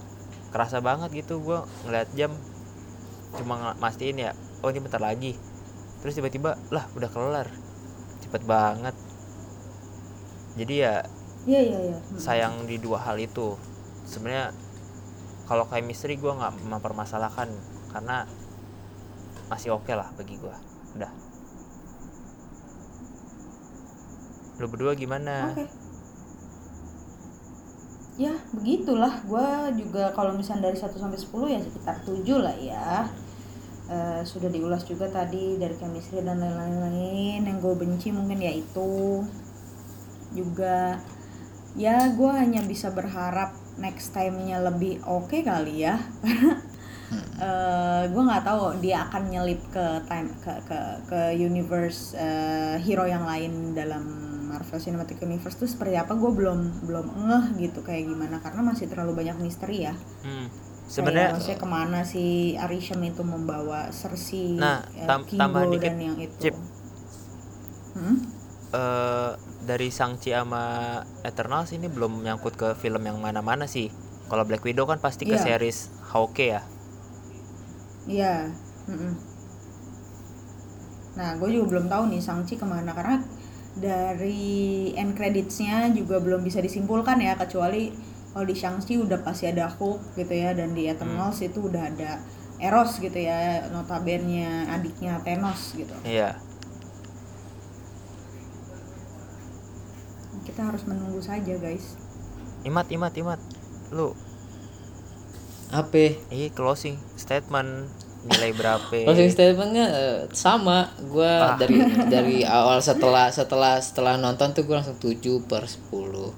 [0.51, 2.35] kerasa banget gitu gua ngeliat jam
[3.31, 5.39] cuma mastiin ya oh ini bentar lagi.
[6.03, 7.49] Terus tiba-tiba lah udah kelar.
[8.23, 8.97] Cepet banget.
[10.59, 11.07] Jadi ya
[11.49, 11.99] Iya iya iya.
[11.99, 12.21] Mm.
[12.21, 13.57] sayang di dua hal itu.
[14.05, 14.53] Sebenarnya
[15.49, 17.49] kalau chemistry gue nggak mempermasalahkan
[17.91, 18.29] karena
[19.51, 20.55] masih oke lah bagi gue
[20.95, 21.11] udah
[24.61, 25.67] lu berdua gimana Oke.
[28.21, 29.25] Ya, begitulah.
[29.25, 33.09] Gua juga kalau misalnya dari 1 sampai 10 ya sekitar 7 lah ya.
[33.91, 39.27] Eh, sudah diulas juga tadi dari chemistry dan lain-lain yang gue benci mungkin ya itu
[40.31, 40.95] juga
[41.75, 43.51] ya gue hanya bisa berharap
[43.83, 45.99] next time-nya lebih oke kali ya
[48.15, 50.79] gue nggak tahu dia akan nyelip ke time ke ke
[51.11, 54.30] ke universe eh, hero yang lain dalam
[54.71, 58.87] Marvel Cinematic Universe tuh seperti apa gue belum belum ngeh gitu kayak gimana karena masih
[58.87, 60.47] terlalu banyak misteri ya hmm,
[60.87, 65.91] sebenarnya maksudnya ke mana si Arishem itu membawa Cersei Nah, eh, tam- Kingo tambahan dikit,
[65.91, 66.55] dan yang itu Cip.
[67.99, 68.17] Hmm?
[68.71, 69.31] eh
[69.67, 73.91] dari Shang-Chi sama Eternals ini belum nyangkut ke film yang mana-mana sih.
[74.31, 75.43] Kalau Black Widow kan pasti ke Iya.
[75.59, 76.63] series Hawkeye ya.
[78.07, 78.35] Iya.
[78.87, 79.13] mm-mm.
[81.19, 83.19] Nah, gue juga belum tahu nih Shang-Chi ke mana karena
[83.81, 87.91] dari end creditsnya juga belum bisa disimpulkan ya kecuali
[88.31, 92.23] kalau di Shang-Chi udah pasti ada Hulk gitu ya dan di Eternals itu udah ada
[92.61, 95.97] Eros gitu ya notabene adiknya Thanos gitu.
[96.05, 96.37] Iya.
[100.45, 101.97] Kita harus menunggu saja guys.
[102.63, 103.41] Imat, imat, imat.
[103.91, 104.13] Lu,
[105.73, 107.89] apa ini closing statement
[108.21, 108.93] nilai berapa?
[108.93, 110.93] closing statementnya eh, sama.
[111.09, 111.57] Gua Ah.
[111.57, 116.37] dari dari awal setelah setelah setelah nonton tuh gua langsung 7 per 10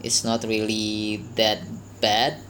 [0.00, 1.60] it's not really that
[2.00, 2.40] bad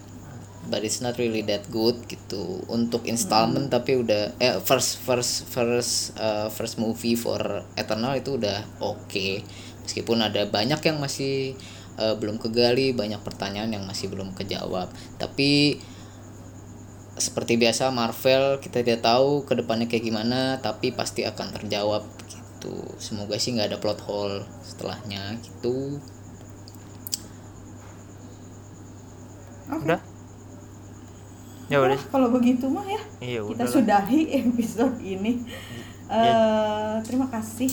[0.71, 2.63] but it's not really that good gitu.
[2.71, 7.43] Untuk installment tapi udah eh first first first eh, first movie for
[7.75, 9.29] Eternal itu udah oke.
[9.83, 11.59] Meskipun ada banyak yang masih
[11.99, 14.89] eh, belum kegali banyak pertanyaan yang masih belum kejawab.
[15.19, 15.83] Tapi
[17.21, 22.75] seperti biasa Marvel kita tidak tahu ke depannya kayak gimana tapi pasti akan terjawab gitu
[22.97, 26.01] semoga sih nggak ada plot hole setelahnya gitu
[29.71, 29.87] Oke.
[29.87, 30.01] Udah?
[31.71, 31.95] Ya udah.
[32.11, 35.47] Kalau begitu mah ya Iya, kita sudahi episode ini.
[36.11, 36.27] Ya.
[36.27, 37.71] eh terima kasih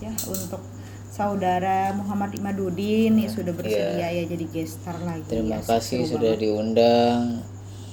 [0.00, 0.64] ya untuk
[1.06, 5.28] saudara Muhammad Imadudin yang sudah bersedia ya jadi gestar lagi.
[5.28, 6.40] Terima Asik, kasih sudah banget.
[6.40, 7.44] diundang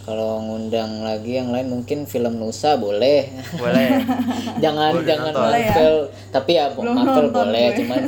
[0.03, 4.03] kalau ngundang lagi yang lain mungkin film Nusa boleh Boleh.
[4.63, 5.43] jangan Boleh jangan nonton.
[5.43, 5.67] Boleh ya?
[5.69, 5.95] Marvel
[6.29, 7.77] tapi ya Belum Marvel nonton boleh gue.
[7.79, 8.01] cuman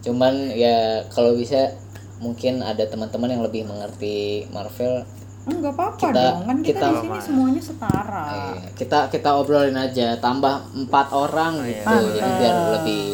[0.00, 0.76] cuman ya
[1.08, 1.60] kalau bisa
[2.18, 4.16] mungkin ada teman-teman yang lebih mengerti
[4.50, 5.06] Marvel
[5.48, 8.24] Enggak apa-apa Kita- dong, kan kita, kita- di sini semuanya setara.
[8.28, 11.80] Iya, kita kita obrolin aja tambah empat orang iya.
[11.80, 12.36] gitu jadi Mantap.
[12.36, 13.04] biar lebih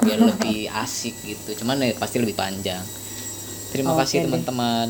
[0.00, 2.82] biar lebih asik gitu cuman ya pasti lebih panjang
[3.70, 4.88] terima Oke kasih teman-teman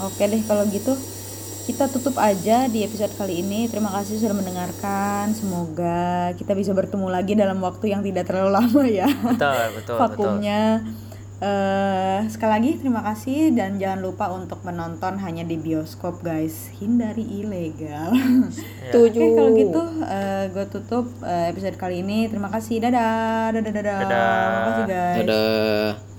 [0.00, 0.92] Oke deh kalau gitu
[1.64, 3.66] kita tutup aja di episode kali ini.
[3.66, 5.32] Terima kasih sudah mendengarkan.
[5.32, 9.08] Semoga kita bisa bertemu lagi dalam waktu yang tidak terlalu lama ya.
[9.08, 9.96] betul, betul, betul.
[9.98, 10.84] vakumnya
[11.42, 17.26] eh sekali lagi terima kasih dan jangan lupa untuk menonton hanya di bioskop guys hindari
[17.26, 18.14] ilegal
[18.86, 18.94] Ya.
[18.94, 19.82] oke kalau gitu
[20.54, 24.30] gue tutup eh, episode kali ini terima kasih dadah dadah dadah, Dadah.
[24.46, 26.13] terima kasih guys dadah